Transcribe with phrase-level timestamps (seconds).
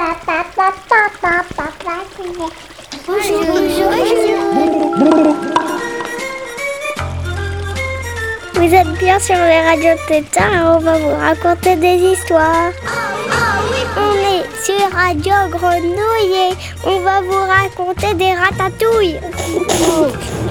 [0.00, 1.96] papa.
[3.06, 3.92] Bonjour, bonjour.
[8.54, 12.72] Vous êtes bien sur les radios Tétard et on va vous raconter des histoires.
[13.96, 16.54] On est sur Radio Grenouille et
[16.84, 19.20] on va vous raconter des ratatouilles.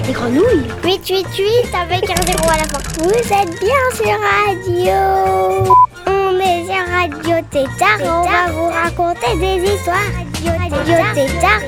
[0.06, 2.78] Des grenouilles 888 avec un zéro à la fin.
[2.98, 5.79] Vous êtes bien sur Radio.
[6.70, 9.96] Sur Radio Tétard on va vous raconter des histoires.
[10.44, 11.62] Radio Tétard.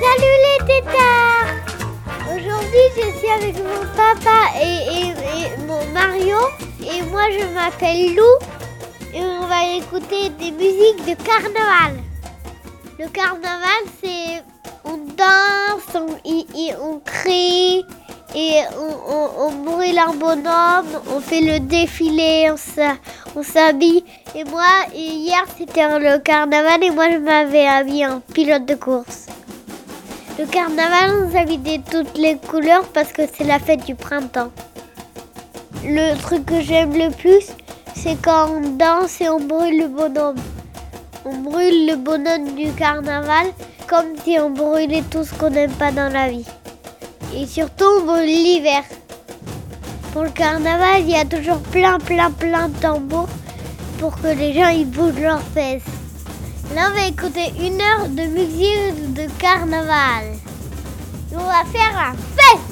[0.00, 1.50] Salut les Tétards
[2.32, 6.36] Aujourd'hui je suis avec mon papa et, et- et mon Mario
[6.80, 8.32] et moi je m'appelle Lou
[9.12, 12.00] et on va écouter des musiques de carnaval.
[13.00, 14.44] Le carnaval c'est
[14.84, 17.84] on danse, on, y- y- on crie
[18.34, 22.50] et on, brûle un bonhomme, on fait le défilé,
[23.34, 24.04] on s'habille.
[24.34, 29.26] Et moi, hier c'était le carnaval et moi je m'avais habillé en pilote de course.
[30.38, 34.52] Le carnaval, on s'habille de toutes les couleurs parce que c'est la fête du printemps.
[35.84, 37.48] Le truc que j'aime le plus,
[37.94, 40.38] c'est quand on danse et on brûle le bonhomme.
[41.24, 43.48] On brûle le bonhomme du carnaval
[43.88, 46.46] comme si on brûlait tout ce qu'on n'aime pas dans la vie.
[47.34, 48.82] Et surtout, l'hiver.
[50.12, 53.28] Pour le carnaval, il y a toujours plein, plein, plein de tambours
[53.98, 55.82] pour que les gens ils bougent leurs fesses.
[56.74, 60.24] Là, on va écouter une heure de musique de carnaval.
[61.32, 62.68] On va faire un fête.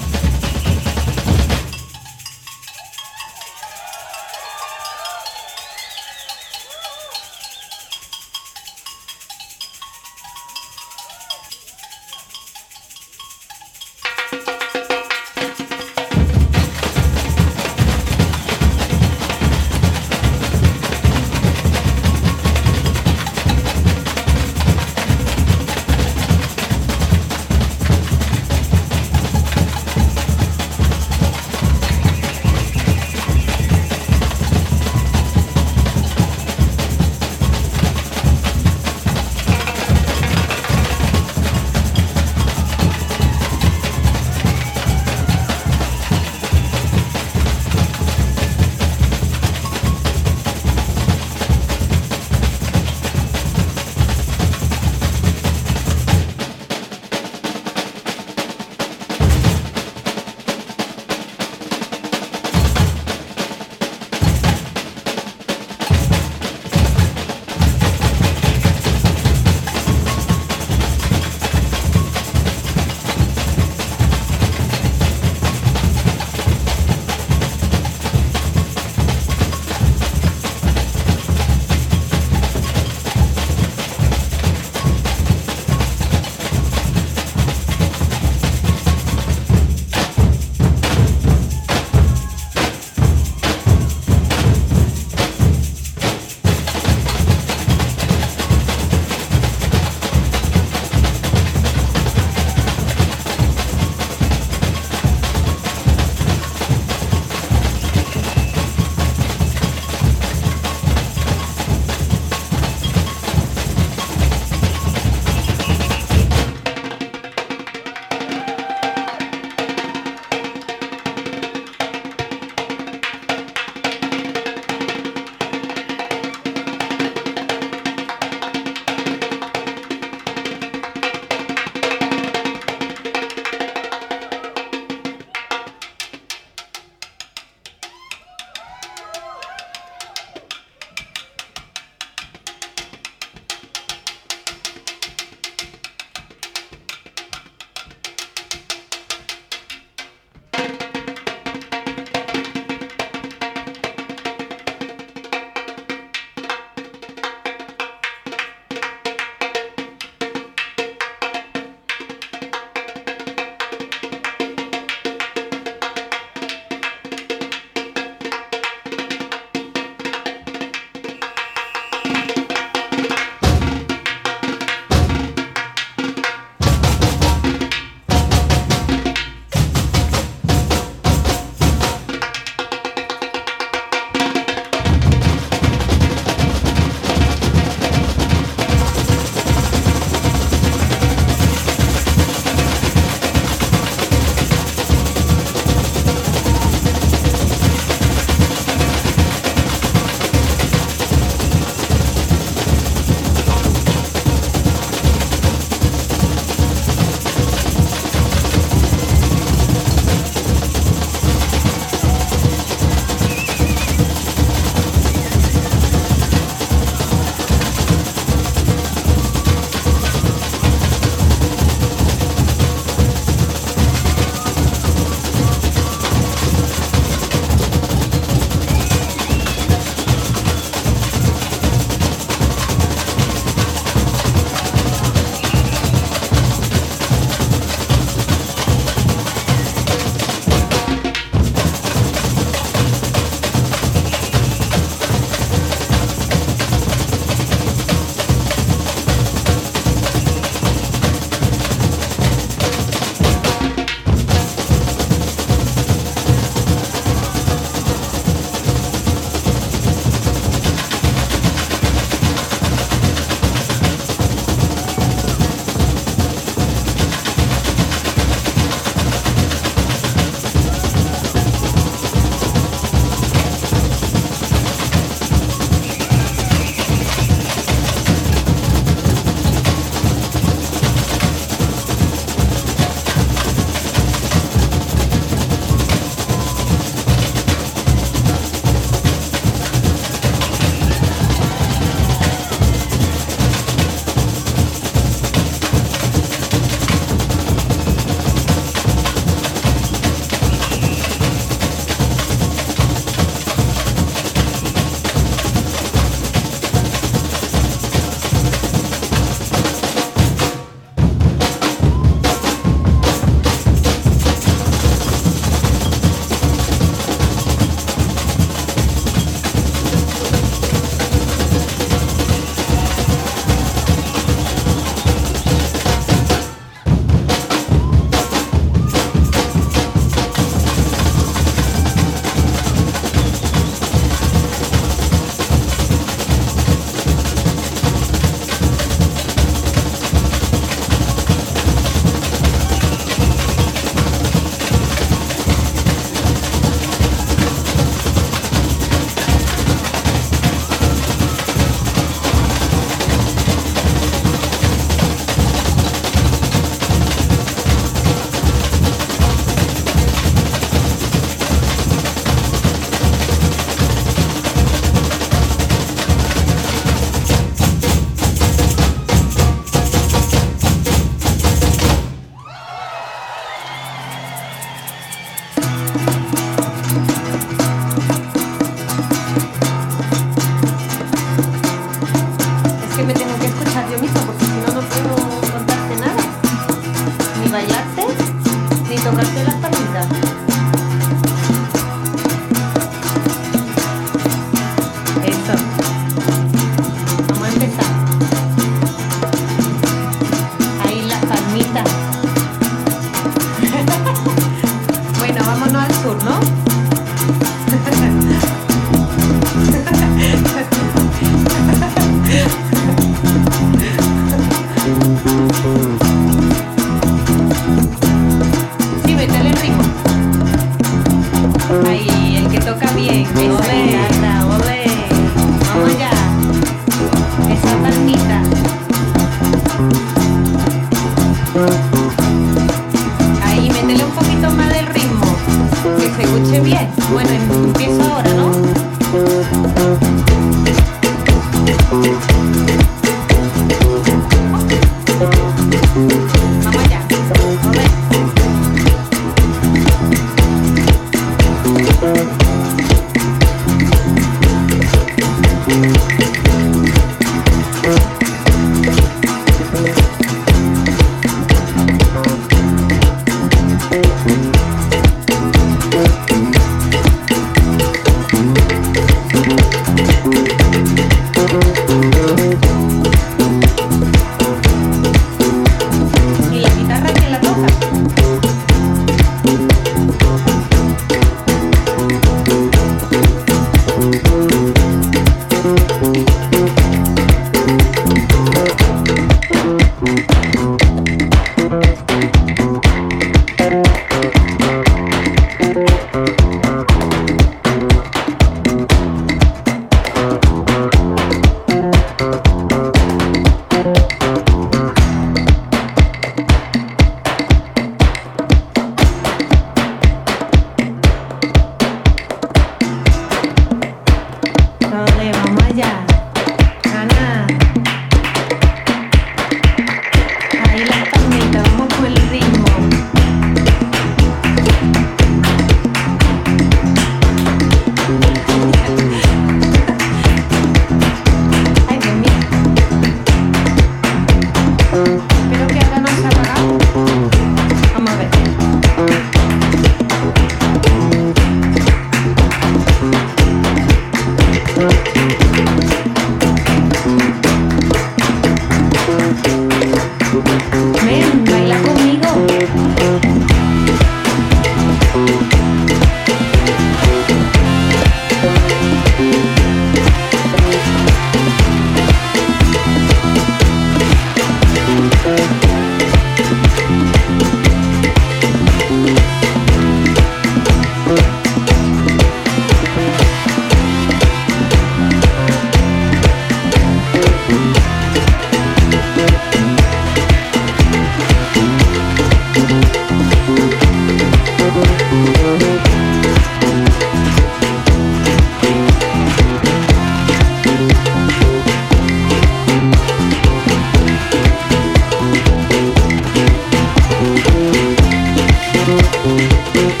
[598.87, 600.00] Música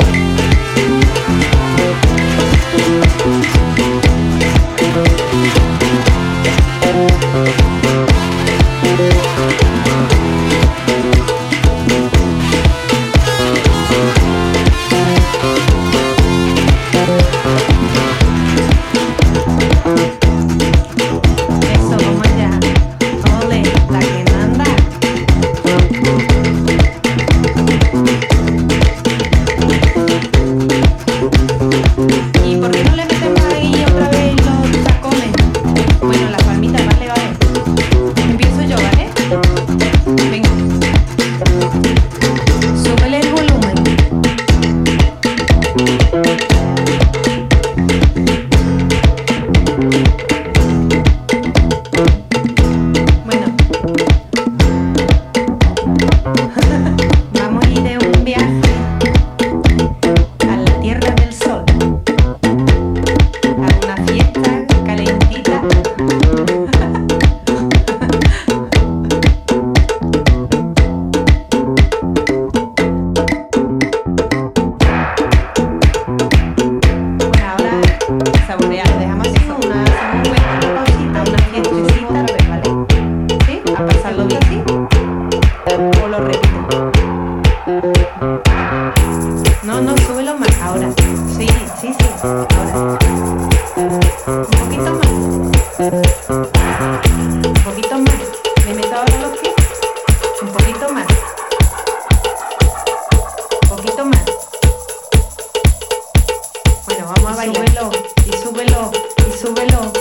[107.61, 107.91] súbelo,
[108.25, 108.91] y súbelo,
[109.27, 109.93] y súbelo,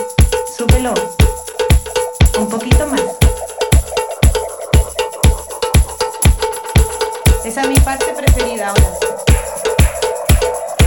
[0.57, 0.95] súbelo.
[2.39, 3.03] Un poquito más.
[7.45, 8.91] Esa es mi parte preferida ahora.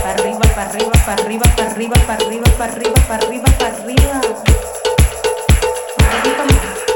[0.01, 3.75] Para arriba, para arriba, para arriba, para arriba, para arriba, para arriba, para arriba, para
[3.75, 4.21] arriba.
[5.99, 6.92] Un poquito más.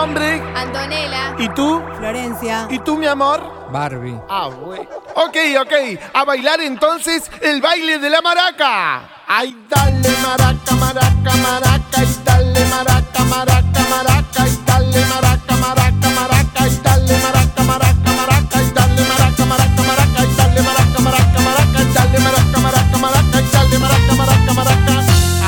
[0.00, 0.42] Nombre.
[0.56, 1.34] Antonella.
[1.38, 1.82] ¿Y tú?
[1.98, 2.66] Florencia.
[2.70, 3.68] ¿Y tú, mi amor?
[3.70, 4.18] Barbie.
[4.30, 4.80] Ah, güey.
[5.14, 5.72] Ok, ok.
[6.14, 9.02] A bailar entonces el baile de la maraca.
[9.28, 12.02] Ay, dale maraca, maraca, maraca.
[12.02, 14.48] Y dale maraca, maraca, maraca.
[14.48, 16.66] Y dale maraca, maraca, maraca.
[16.66, 18.56] Y dale maraca, maraca, maraca.
[18.56, 20.22] Y dale maraca, maraca, maraca.
[20.22, 21.82] Y dale maraca, maraca, maraca.
[21.82, 23.40] Y dale maraca, maraca, maraca.
[23.42, 24.98] Y dale maraca, maraca, maraca.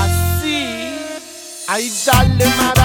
[0.03, 0.57] Así.
[1.69, 2.82] Ay, dale maraca, maraca,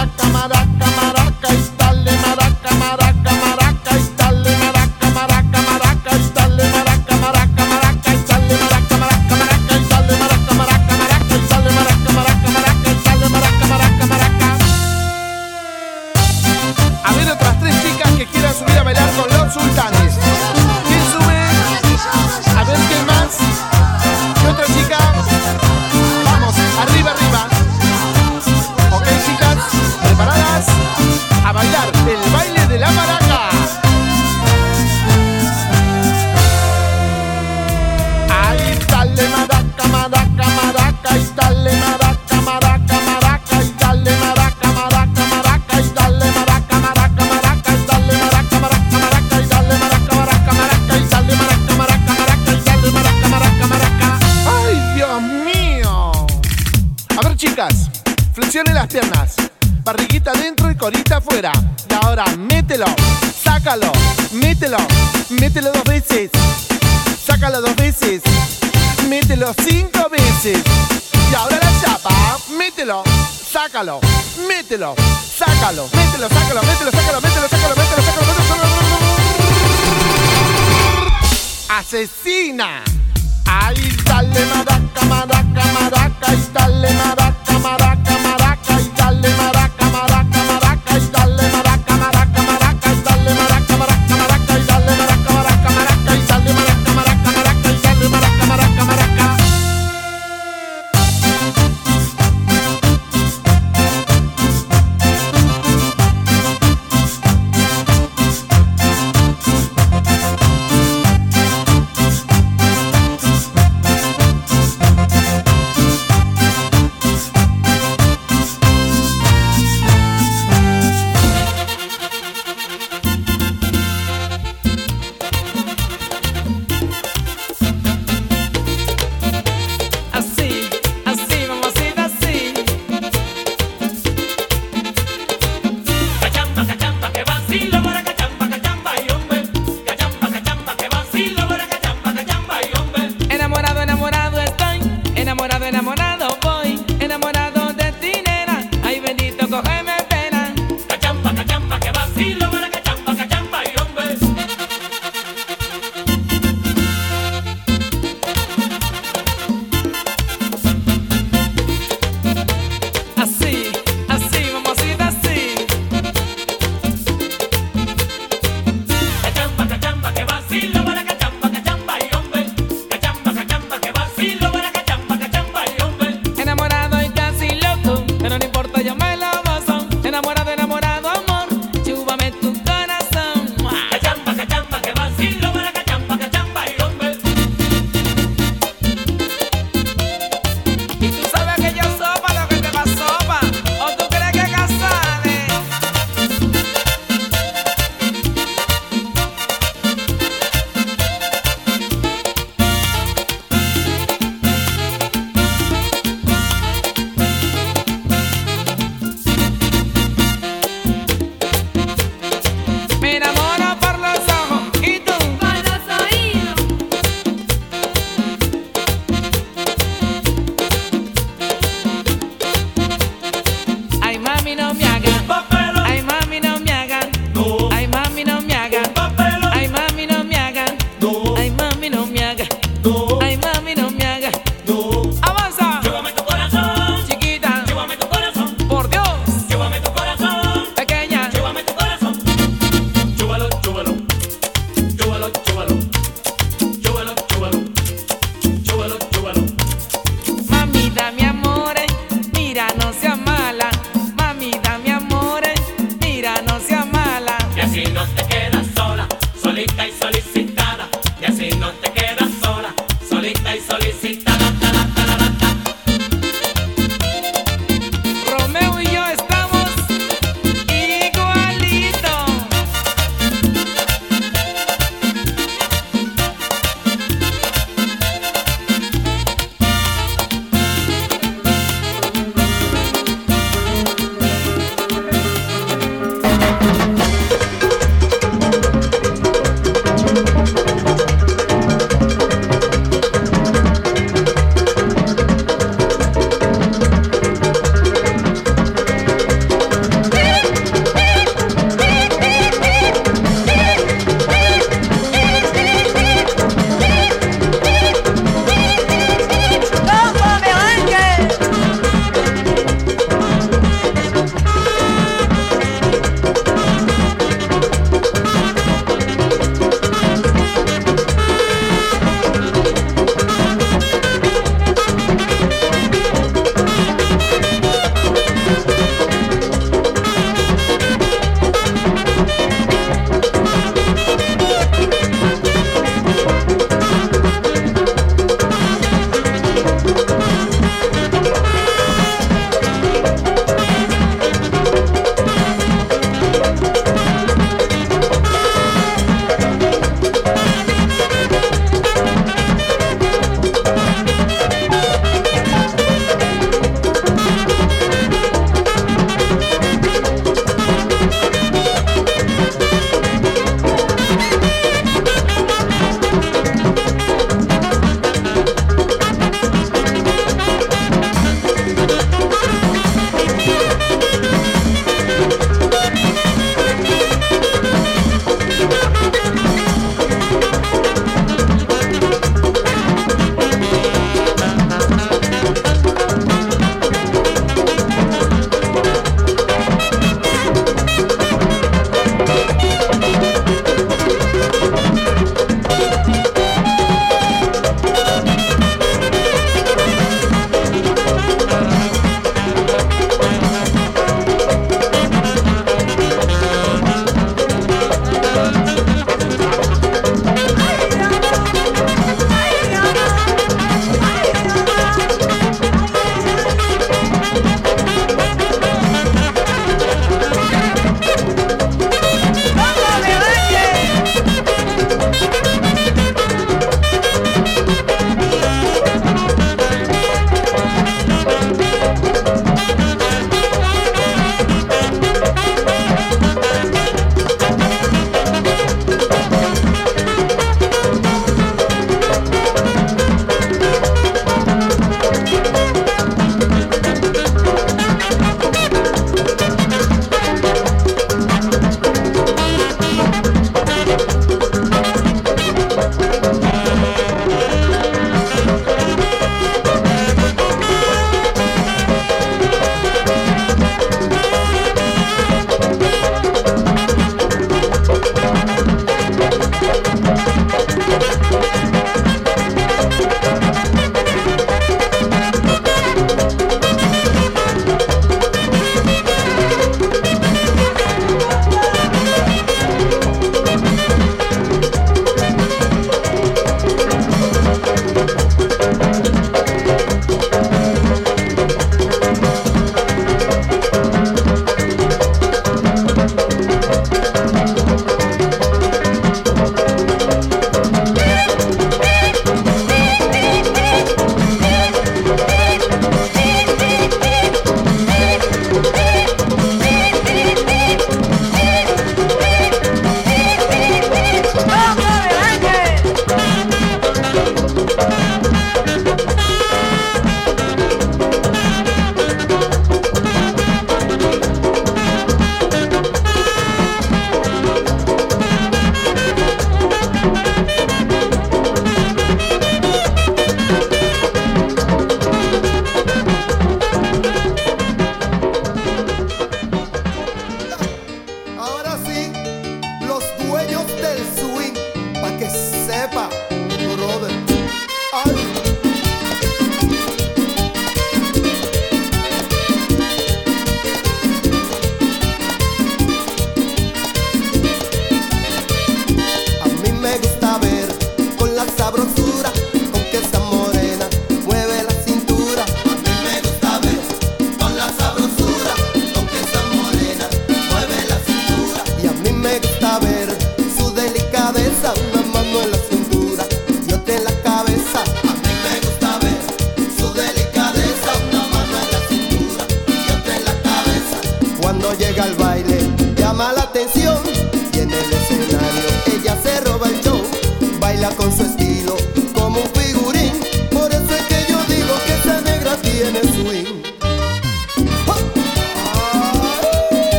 [58.78, 59.36] las piernas.
[59.84, 61.52] Barriguita adentro y corita afuera.
[61.90, 62.86] Y ahora mételo,
[63.44, 63.92] sácalo,
[64.34, 64.78] mételo,
[65.30, 66.30] mételo dos veces.
[67.26, 68.22] Sácalo dos veces,
[69.10, 70.60] mételo cinco veces.
[71.32, 73.04] Y ahora la chapa, mételo,
[73.52, 74.00] sácalo,
[74.48, 74.94] mételo,
[75.38, 78.68] sácalo, mételo, sácalo, mételo, sácalo, mételo, sácalo, mételo, sácalo, mételo.
[81.80, 82.84] Asesina.
[83.50, 83.76] Ay,
[84.06, 88.07] dale maraca, maraca, maraca, y dale maraca, maraca,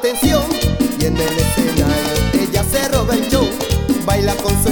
[0.00, 0.42] atención.
[0.98, 1.86] Y en el escenario
[2.32, 3.46] ella se roba el show,
[4.06, 4.69] baila con su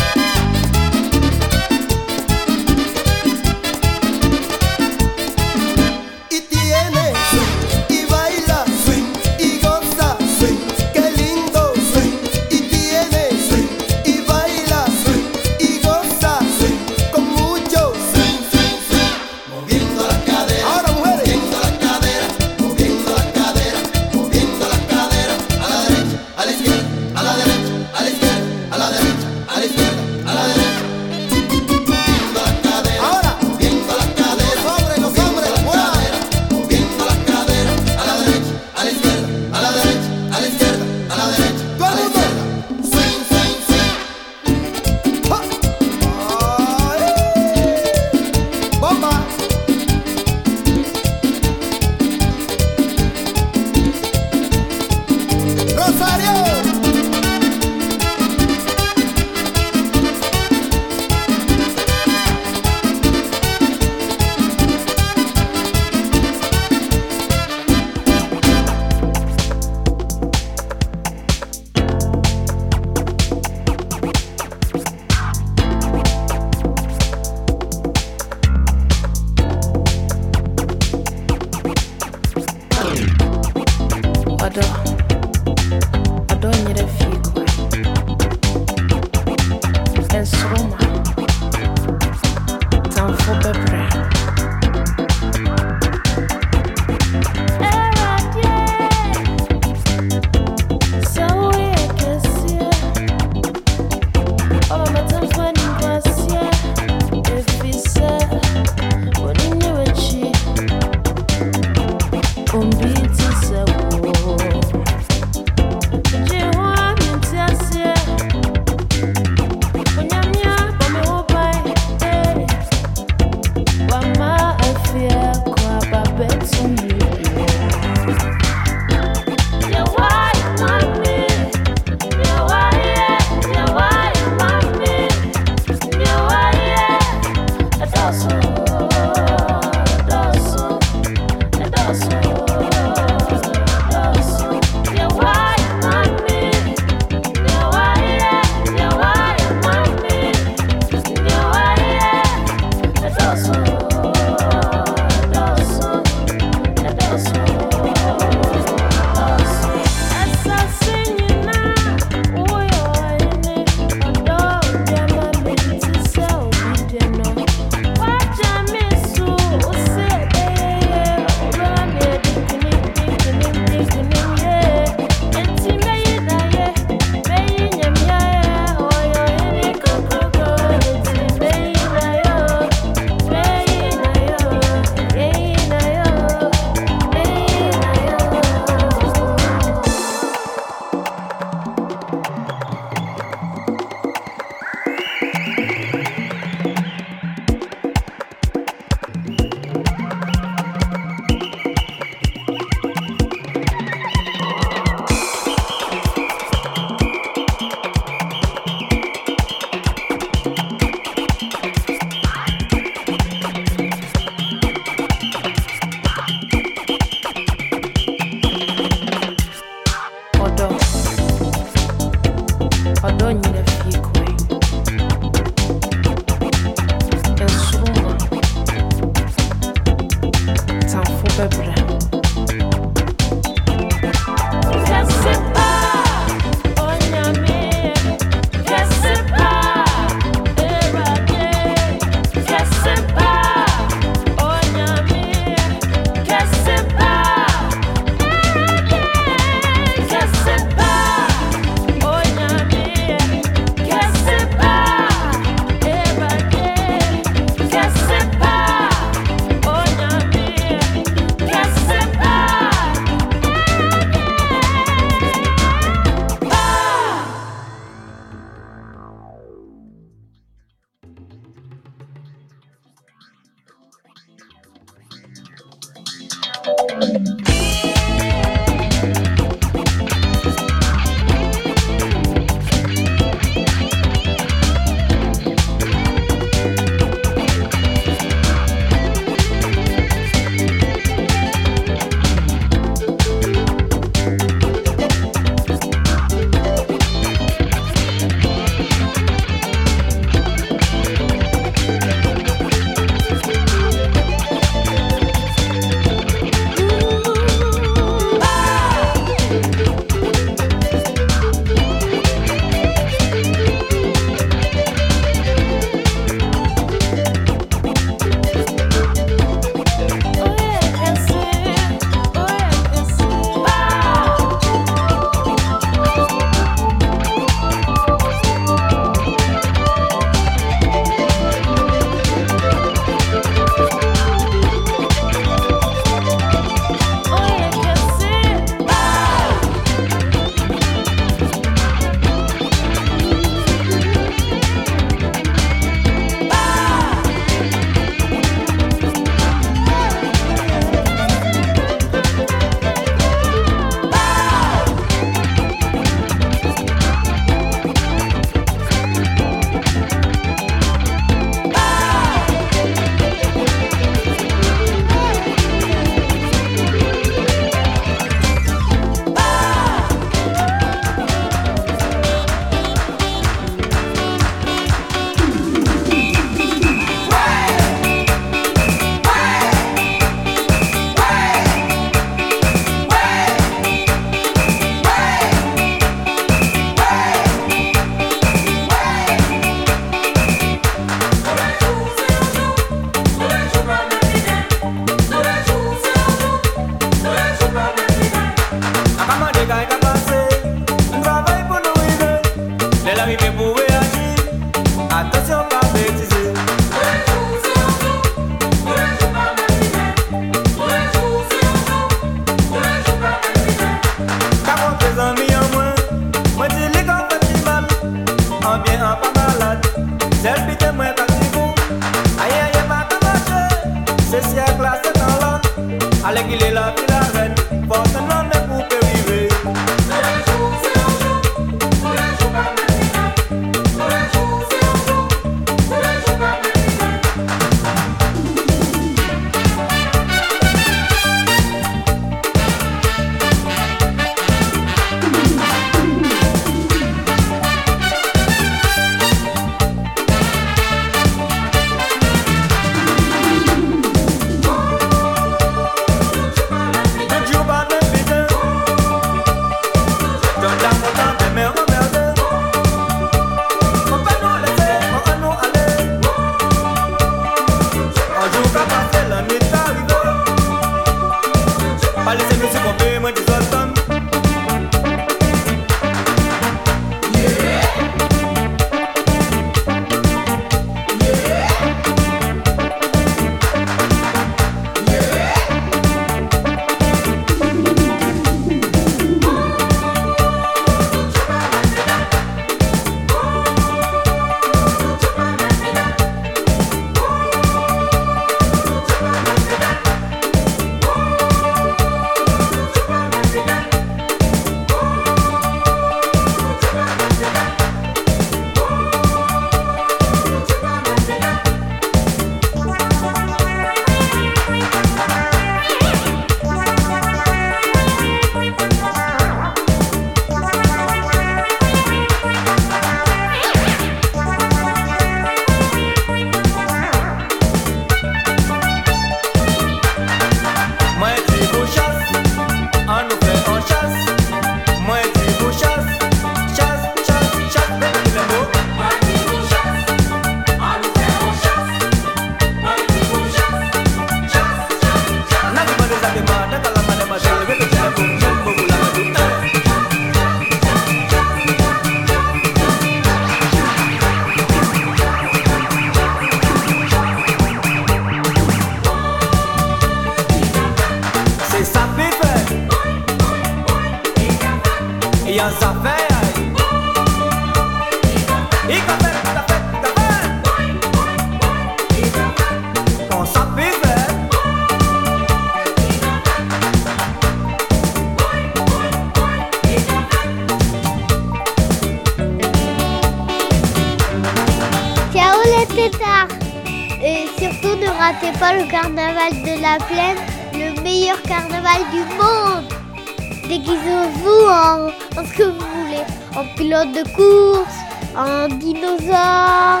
[596.80, 597.98] pilote de course,
[598.34, 600.00] un dinosaure,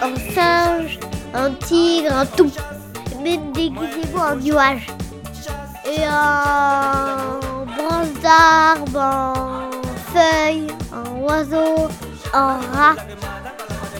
[0.00, 0.98] un singe,
[1.34, 2.50] un tigre, un tout.
[3.22, 4.86] Même déguisez-vous en nuage.
[5.84, 7.38] Et un
[7.76, 9.70] branche d'arbre, en
[10.14, 11.88] feuille, un oiseau,
[12.32, 12.96] un rat,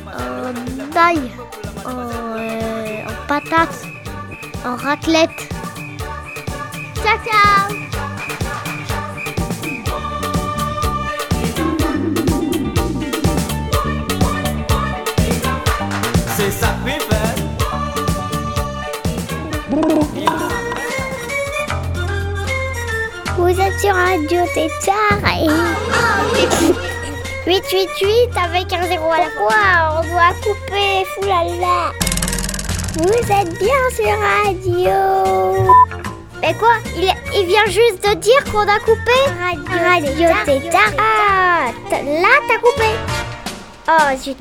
[0.06, 1.30] un ail,
[1.84, 1.90] en,
[2.38, 3.82] euh, en patate,
[4.64, 5.52] en raclette.
[7.02, 7.83] Ciao ciao
[24.54, 25.18] c'est tard.
[27.46, 31.92] 888 avec un zéro à la fois, on doit couper, foulala.
[32.96, 35.72] Vous êtes bien sur radio.
[36.40, 40.92] Mais quoi il, vient juste de dire qu'on a coupé Radio, radio, c'est tard.
[40.98, 42.90] Ah, là, t'as coupé.
[43.88, 44.38] Oh, zut.